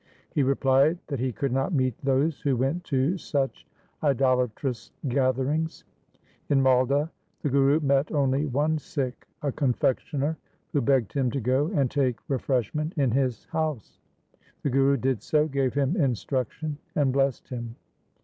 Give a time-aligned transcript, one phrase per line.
[0.31, 3.67] He replied that he could not meet those who went to such
[4.01, 5.83] idolatrous gatherings.
[6.49, 7.11] In Maldah
[7.43, 10.39] the Guru met only one Sikh, a confectioner,
[10.73, 13.99] who begged him to go and take refreshment in his house.
[14.63, 17.75] The Guru did so, gave him instruction, and blessed him.